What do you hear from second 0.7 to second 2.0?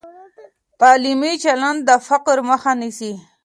تعلیمي چلند د